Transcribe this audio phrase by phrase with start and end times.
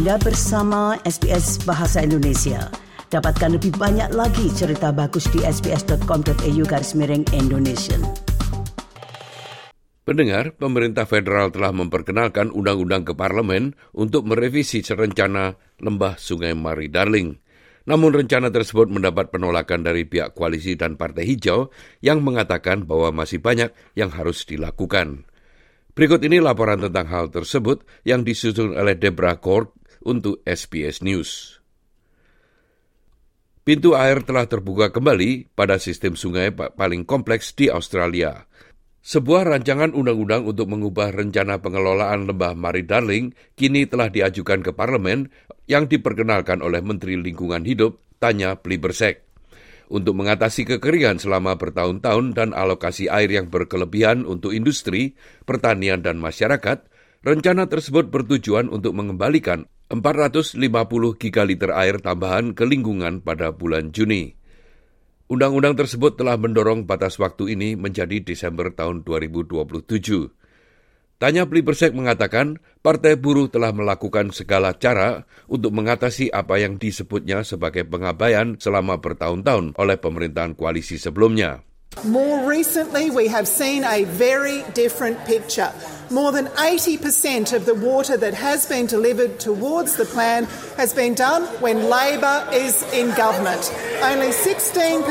[0.00, 2.72] Anda bersama SBS Bahasa Indonesia.
[3.12, 8.00] Dapatkan lebih banyak lagi cerita bagus di sbs.com.au garis miring Indonesia.
[10.08, 17.36] Pendengar, pemerintah federal telah memperkenalkan undang-undang ke parlemen untuk merevisi serencana lembah Sungai Mari Darling.
[17.84, 21.68] Namun rencana tersebut mendapat penolakan dari pihak koalisi dan Partai Hijau
[22.00, 23.68] yang mengatakan bahwa masih banyak
[24.00, 25.28] yang harus dilakukan.
[25.92, 31.60] Berikut ini laporan tentang hal tersebut yang disusun oleh Deborah Kork untuk SBS News.
[33.60, 38.48] Pintu air telah terbuka kembali pada sistem sungai paling kompleks di Australia.
[39.00, 45.32] Sebuah rancangan undang-undang untuk mengubah rencana pengelolaan lembah Mari Darling kini telah diajukan ke parlemen
[45.64, 49.30] yang diperkenalkan oleh Menteri Lingkungan Hidup, Tanya Plibersek
[49.90, 56.86] untuk mengatasi kekeringan selama bertahun-tahun dan alokasi air yang berkelebihan untuk industri, pertanian, dan masyarakat,
[57.20, 60.56] rencana tersebut bertujuan untuk mengembalikan 450
[61.18, 64.38] gigaliter air tambahan ke lingkungan pada bulan Juni.
[65.30, 69.86] Undang-undang tersebut telah mendorong batas waktu ini menjadi Desember tahun 2027.
[71.20, 77.84] Tanya Plibersek mengatakan Partai Buruh telah melakukan segala cara untuk mengatasi apa yang disebutnya sebagai
[77.84, 81.60] pengabaian selama bertahun-tahun oleh pemerintahan koalisi sebelumnya.
[82.08, 85.70] More recently, we have seen a very different picture.
[86.10, 91.14] More than 80% of the water that has been delivered towards the plan has been
[91.14, 93.62] done when Labor is in government.
[94.02, 95.06] Only 16%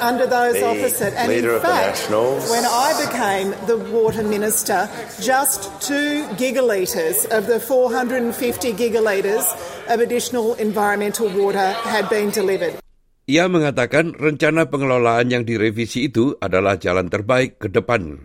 [0.00, 1.12] under those the opposite.
[1.20, 2.08] And in fact,
[2.48, 4.88] when I became the water minister,
[5.20, 8.32] just two gigalitres of the 450
[8.72, 9.44] gigalitres
[9.92, 12.80] of additional environmental water had been delivered.
[13.28, 18.16] Ia mengatakan rencana pengelolaan yang direvisi itu adalah jalan terbaik ke depan.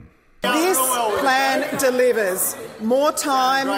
[1.24, 3.72] This plan delivers more time,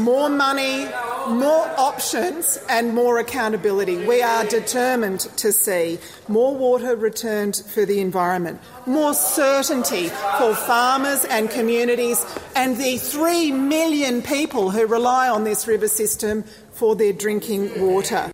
[0.00, 0.88] more money,
[1.28, 4.00] more options and more accountability.
[4.08, 10.08] We are determined to see more water returned for the environment, more certainty
[10.40, 12.24] for farmers and communities
[12.56, 18.32] and the 3 million people who rely on this river system for their drinking water.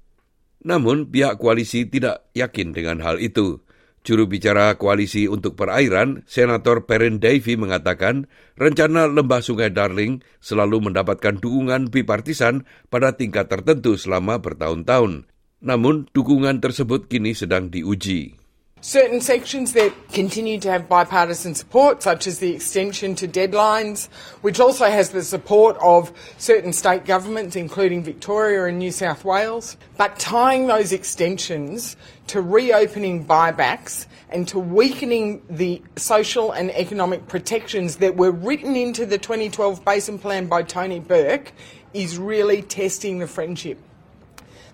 [0.63, 3.59] Namun pihak koalisi tidak yakin dengan hal itu.
[4.03, 8.27] Juru bicara Koalisi untuk Perairan, Senator Perrin Davy mengatakan
[8.59, 15.31] rencana lembah sungai Darling selalu mendapatkan dukungan bipartisan pada tingkat tertentu selama bertahun-tahun.
[15.63, 18.42] Namun dukungan tersebut kini sedang diuji.
[18.83, 24.09] Certain sections that continue to have bipartisan support, such as the extension to deadlines,
[24.43, 29.77] which also has the support of certain state governments, including Victoria and New South Wales.
[29.97, 37.97] But tying those extensions to reopening buybacks and to weakening the social and economic protections
[37.97, 41.53] that were written into the 2012 Basin Plan by Tony Burke
[41.95, 43.79] is really testing the friendship.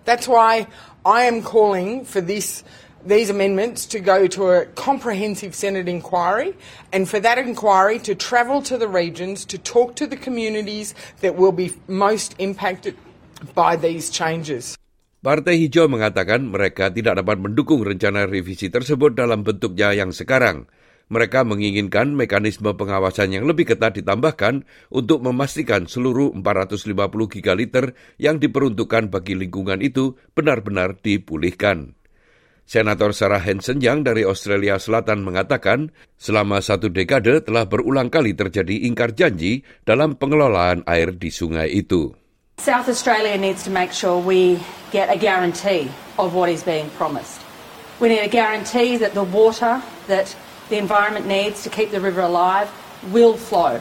[0.07, 0.69] That's why
[1.05, 2.65] I am calling for this
[3.07, 6.55] these amendments to go to a comprehensive Senate inquiry
[6.93, 11.37] and for that inquiry to travel to the regions to talk to the communities that
[11.37, 12.97] will be most impacted
[13.55, 14.75] by these changes.
[15.19, 20.71] Partai Hijau mengatakan mereka tidak dapat mendukung rencana revisi tersebut dalam bentuknya yang sekarang.
[21.11, 26.95] Mereka menginginkan mekanisme pengawasan yang lebih ketat ditambahkan untuk memastikan seluruh 450
[27.35, 31.98] gigaliter yang diperuntukkan bagi lingkungan itu benar-benar dipulihkan.
[32.69, 35.89] Senator Sarah Hansen yang dari Australia Selatan mengatakan
[36.21, 42.13] selama satu dekade telah berulang kali terjadi ingkar janji dalam pengelolaan air di sungai itu.
[42.61, 44.61] South Australia needs to make sure we
[44.93, 45.89] get a guarantee
[46.21, 47.41] of what is being promised.
[48.05, 50.37] We need a guarantee that the water that
[50.69, 52.69] the environment needs to keep the river alive
[53.09, 53.81] will flow.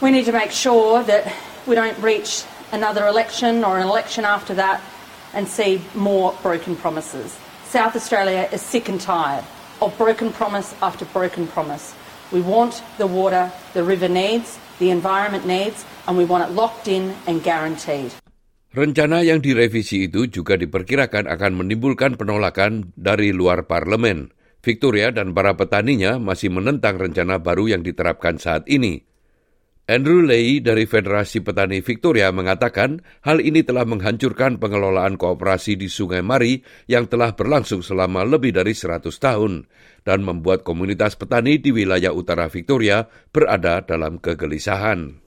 [0.00, 1.28] We need to make sure that
[1.68, 4.80] we don't reach another election or an election after that
[5.36, 7.36] and see more broken promises.
[7.68, 9.44] South Australia is sick and tired
[9.84, 11.92] of broken promise after broken promise.
[12.32, 16.88] We want the water the river needs, the environment needs, and we want it locked
[16.88, 18.16] in and guaranteed.
[18.72, 24.32] Rencana yang direvisi itu juga diperkirakan akan menimbulkan penolakan dari luar parlemen.
[24.64, 29.04] Victoria dan para petaninya masih menentang rencana baru yang diterapkan saat ini.
[29.88, 36.20] Andrew Lay dari Federasi Petani Victoria mengatakan hal ini telah menghancurkan pengelolaan kooperasi di Sungai
[36.20, 36.60] Mari
[36.92, 39.64] yang telah berlangsung selama lebih dari 100 tahun
[40.04, 45.24] dan membuat komunitas petani di wilayah utara Victoria berada dalam kegelisahan.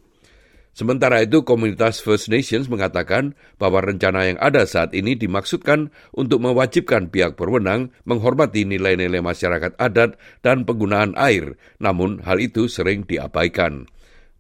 [0.78, 7.10] Sementara itu, komunitas First Nations mengatakan bahwa rencana yang ada saat ini dimaksudkan untuk mewajibkan
[7.10, 13.90] pihak berwenang menghormati nilai-nilai masyarakat adat dan penggunaan air, namun hal itu sering diabaikan.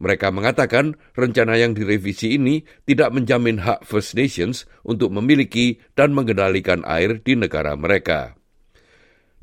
[0.01, 6.81] Mereka mengatakan rencana yang direvisi ini tidak menjamin hak First Nations untuk memiliki dan mengendalikan
[6.89, 8.33] air di negara mereka.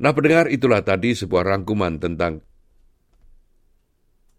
[0.03, 2.43] Nah, pendengar itulah tadi sebuah rangkuman tentang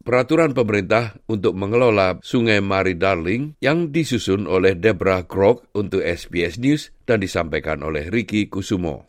[0.05, 6.93] peraturan pemerintah untuk mengelola Sungai Mari Darling yang disusun oleh Deborah Krog untuk SBS News
[7.09, 9.09] dan disampaikan oleh Ricky Kusumo.